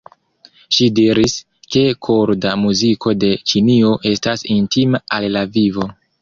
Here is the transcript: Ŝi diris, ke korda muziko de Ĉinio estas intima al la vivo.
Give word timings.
Ŝi 0.75 0.85
diris, 0.99 1.35
ke 1.75 1.83
korda 2.07 2.53
muziko 2.61 3.13
de 3.25 3.29
Ĉinio 3.53 3.93
estas 4.15 4.47
intima 4.57 5.03
al 5.21 5.29
la 5.37 5.47
vivo. 5.61 5.89